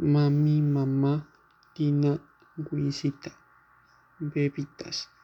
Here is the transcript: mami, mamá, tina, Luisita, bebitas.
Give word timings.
mami, 0.00 0.62
mamá, 0.62 1.28
tina, 1.74 2.18
Luisita, 2.56 3.30
bebitas. 4.18 5.19